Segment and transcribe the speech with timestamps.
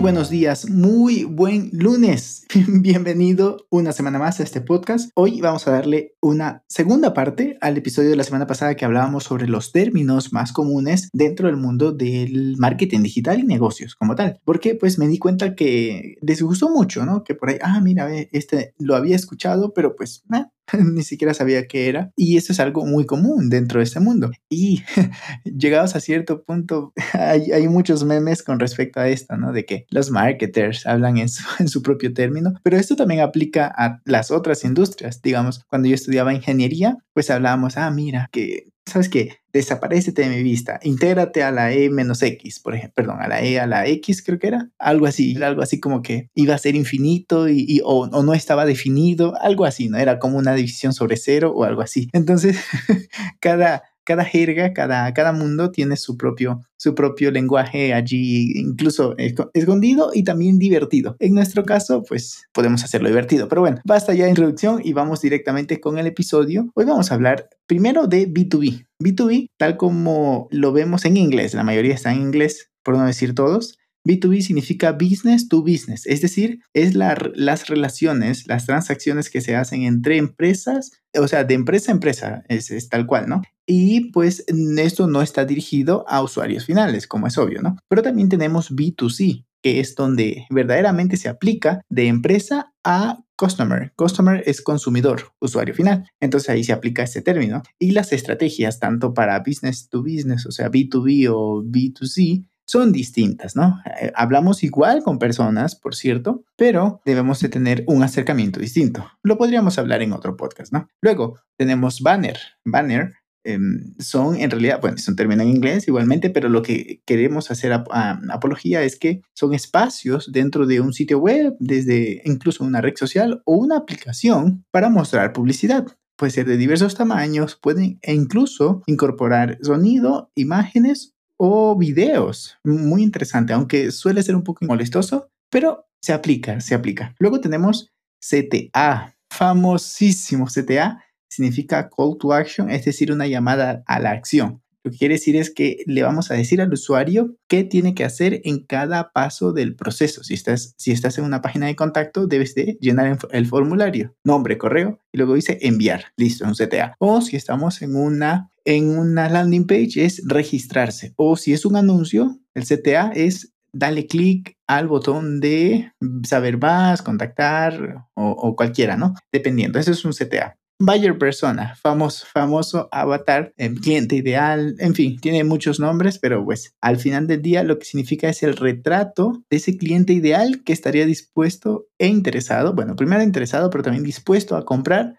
[0.00, 2.46] Buenos días, muy buen lunes.
[2.68, 5.10] Bienvenido una semana más a este podcast.
[5.14, 9.24] Hoy vamos a darle una segunda parte al episodio de la semana pasada que hablábamos
[9.24, 14.38] sobre los términos más comunes dentro del mundo del marketing digital y negocios como tal.
[14.44, 17.24] Porque pues me di cuenta que les gustó mucho, ¿no?
[17.24, 20.24] Que por ahí, ah, mira, este lo había escuchado, pero pues
[20.78, 22.12] ni siquiera sabía qué era.
[22.16, 24.30] Y eso es algo muy común dentro de este mundo.
[24.48, 24.82] Y
[25.44, 29.52] llegados a cierto punto, hay, hay, muchos memes con respecto a esto, ¿no?
[29.52, 33.72] De que los marketers hablan en su, en su propio término, pero esto también aplica
[33.76, 35.22] a las otras industrias.
[35.22, 39.38] Digamos, cuando yo estudiaba ingeniería, pues hablábamos, ah, mira, que ¿sabes qué?
[39.52, 43.42] Desaparecete de mi vista, intégrate a la E menos X, por ejemplo, perdón, a la
[43.42, 46.58] E a la X creo que era, algo así, algo así como que iba a
[46.58, 49.98] ser infinito y, o, o, no estaba definido, algo así, ¿no?
[49.98, 52.08] Era como una división sobre cero o algo así.
[52.12, 52.58] Entonces,
[53.40, 59.14] cada, cada jerga, cada, cada mundo tiene su propio, su propio lenguaje allí, incluso
[59.52, 61.16] escondido y también divertido.
[61.18, 63.48] En nuestro caso, pues podemos hacerlo divertido.
[63.48, 66.70] Pero bueno, basta ya de introducción y vamos directamente con el episodio.
[66.74, 68.86] Hoy vamos a hablar primero de B2B.
[69.02, 73.34] B2B, tal como lo vemos en inglés, la mayoría está en inglés, por no decir
[73.34, 73.76] todos.
[74.06, 79.82] B2B significa business to business, es decir, es las relaciones, las transacciones que se hacen
[79.82, 83.42] entre empresas, o sea, de empresa a empresa, es, es, tal cual, ¿no?
[83.66, 84.44] Y pues
[84.78, 87.76] esto no está dirigido a usuarios finales, como es obvio, ¿no?
[87.88, 93.92] Pero también tenemos B2C, que es donde verdaderamente se aplica de empresa a customer.
[93.96, 96.08] Customer es consumidor, usuario final.
[96.20, 97.62] Entonces ahí se aplica este término.
[97.78, 103.56] Y las estrategias, tanto para business to business, o sea, B2B o B2C, son distintas,
[103.56, 103.80] ¿no?
[104.00, 109.08] Eh, hablamos igual con personas, por cierto, pero debemos de tener un acercamiento distinto.
[109.22, 110.88] Lo podríamos hablar en otro podcast, ¿no?
[111.00, 112.38] Luego tenemos banner.
[112.64, 117.00] Banner em, son en realidad, bueno, es un término en inglés igualmente, pero lo que
[117.06, 122.80] queremos hacer apología es que son espacios dentro de un sitio web, desde incluso una
[122.80, 128.14] red social o una aplicación para mostrar publicidad puede ser de diversos tamaños, pueden e
[128.14, 132.56] incluso incorporar sonido, imágenes o videos.
[132.64, 137.14] Muy interesante, aunque suele ser un poco molestoso, pero se aplica, se aplica.
[137.18, 144.10] Luego tenemos CTA, famosísimo CTA, significa Call to Action, es decir, una llamada a la
[144.10, 144.62] acción.
[144.86, 148.04] Lo que quiere decir es que le vamos a decir al usuario qué tiene que
[148.04, 150.22] hacer en cada paso del proceso.
[150.22, 154.58] Si estás, si estás en una página de contacto, debes de llenar el formulario, nombre,
[154.58, 156.04] correo, y luego dice enviar.
[156.16, 156.94] Listo, un CTA.
[157.00, 161.14] O si estamos en una en una landing page es registrarse.
[161.16, 165.90] O si es un anuncio, el CTA es darle clic al botón de
[166.22, 169.14] saber más, contactar o, cualquiera, ¿no?
[169.32, 169.80] Dependiendo.
[169.80, 170.56] Eso es un CTA.
[170.78, 176.74] Buyer persona, famoso, famoso avatar, em, cliente ideal, en fin, tiene muchos nombres, pero pues
[176.82, 180.74] al final del día lo que significa es el retrato de ese cliente ideal que
[180.74, 185.18] estaría dispuesto e interesado, bueno, primero interesado, pero también dispuesto a comprar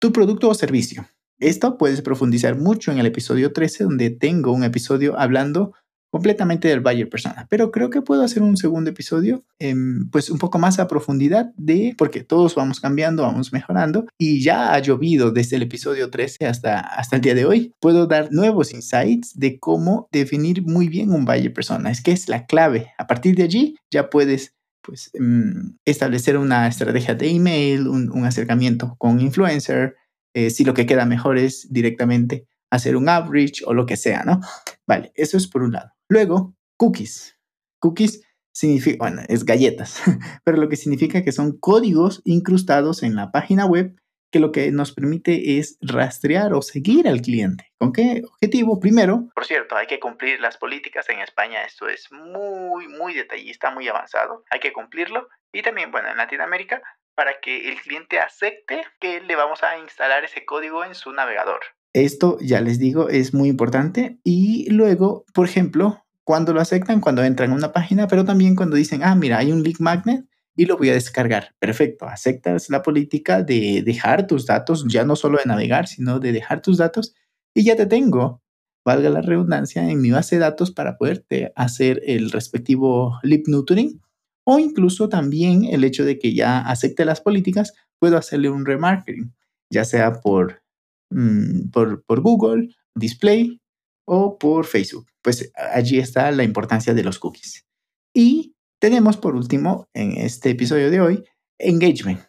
[0.00, 1.06] tu producto o servicio.
[1.38, 5.72] Esto puedes profundizar mucho en el episodio 13, donde tengo un episodio hablando
[6.10, 10.38] completamente del buyer persona, pero creo que puedo hacer un segundo episodio, em, pues un
[10.38, 15.30] poco más a profundidad de, porque todos vamos cambiando, vamos mejorando y ya ha llovido
[15.30, 17.72] desde el episodio 13 hasta, hasta el día de hoy.
[17.80, 22.28] Puedo dar nuevos insights de cómo definir muy bien un buyer persona, es que es
[22.28, 22.92] la clave.
[22.98, 28.94] A partir de allí ya puedes pues em, establecer una estrategia de email, un, acercamiento
[28.98, 29.96] con influencer,
[30.32, 34.24] eh, si lo que queda mejor es directamente hacer un average o lo que sea,
[34.24, 34.40] ¿no?
[34.86, 35.92] Vale, eso es por un lado.
[36.08, 37.38] Luego, cookies.
[37.80, 38.22] Cookies
[38.52, 40.02] significa, bueno, es galletas,
[40.44, 43.96] pero lo que significa que son códigos incrustados en la página web
[44.32, 47.72] que lo que nos permite es rastrear o seguir al cliente.
[47.78, 48.80] ¿Con qué objetivo?
[48.80, 51.62] Primero, por cierto, hay que cumplir las políticas en España.
[51.64, 54.42] Esto es muy, muy detallista, muy avanzado.
[54.50, 55.28] Hay que cumplirlo.
[55.52, 56.82] Y también, bueno, en Latinoamérica
[57.14, 61.60] para que el cliente acepte que le vamos a instalar ese código en su navegador.
[61.96, 64.18] Esto, ya les digo, es muy importante.
[64.22, 68.76] Y luego, por ejemplo, cuando lo aceptan, cuando entran a una página, pero también cuando
[68.76, 71.54] dicen, ah, mira, hay un link magnet y lo voy a descargar.
[71.58, 76.32] Perfecto, aceptas la política de dejar tus datos, ya no solo de navegar, sino de
[76.32, 77.14] dejar tus datos
[77.54, 78.42] y ya te tengo,
[78.84, 84.02] valga la redundancia, en mi base de datos para poderte hacer el respectivo lip neutering
[84.44, 89.32] o incluso también el hecho de que ya acepte las políticas, puedo hacerle un remarketing,
[89.70, 90.65] ya sea por,
[91.10, 93.60] mm, por, Google display
[94.06, 95.06] o por Facebook.
[95.22, 97.66] Pues allí está la importancia de los cookies.
[98.14, 101.24] Y tenemos por último en este episodio de hoy
[101.58, 102.20] engagement.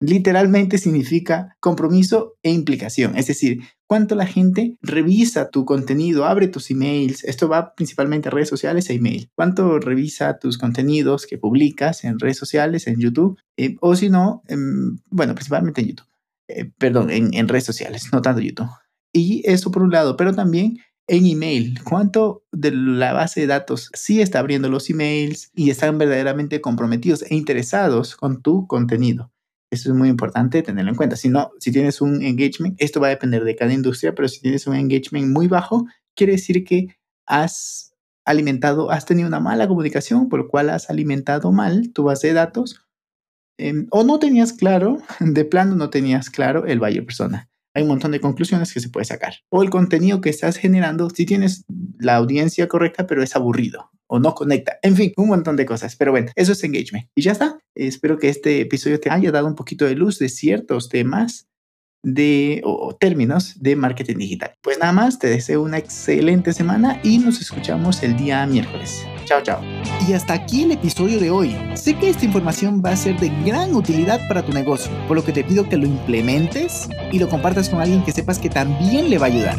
[0.00, 6.70] Literalmente significa compromiso e implicación, es decir, cuánto la gente revisa tu contenido, abre tus
[6.70, 12.04] emails, esto va principalmente a redes sociales e email, cuánto revisa tus contenidos que publicas
[12.04, 14.42] en redes sociales, en YouTube, eh, o si no,
[15.10, 16.08] bueno, principalmente en YouTube,
[16.48, 18.70] eh, perdón, en, en redes sociales, no tanto YouTube.
[19.12, 23.90] Y eso por un lado, pero también en email, cuánto de la base de datos
[23.92, 29.30] sí está abriendo los emails y están verdaderamente comprometidos e interesados con tu contenido.
[29.70, 31.16] Eso es muy importante tenerlo en cuenta.
[31.16, 34.40] Si no, si tienes un engagement, esto va a depender de cada industria, pero si
[34.40, 36.88] tienes un engagement muy bajo, quiere decir que
[37.26, 37.92] has
[38.24, 42.34] alimentado, has tenido una mala comunicación, por lo cual has alimentado mal tu base de
[42.34, 42.83] datos,
[43.58, 47.88] em, o no tenías claro, de plano no tenías claro el buyer persona hay un
[47.88, 49.34] montón de conclusiones que se puede sacar.
[49.50, 51.64] O el contenido que estás generando, si tienes
[51.98, 54.78] la audiencia correcta, pero es aburrido o no conecta.
[54.82, 55.96] En fin, un montón de cosas.
[55.96, 57.08] Pero bueno, eso es engagement.
[57.16, 57.58] Y ya está.
[57.74, 61.48] Espero que este episodio te haya dado un poquito de luz de ciertos temas
[62.04, 64.52] de o, términos de marketing digital.
[64.62, 69.04] Pues nada más, te deseo una excelente semana y nos escuchamos el día miércoles.
[69.24, 69.60] Chao, chao.
[70.06, 71.56] Y hasta aquí el episodio de hoy.
[71.74, 75.24] Sé que esta información va a ser de gran utilidad para tu negocio, por lo
[75.24, 79.10] que te pido que lo implementes y lo compartas con alguien que sepas que también
[79.10, 79.56] le va a ayudar.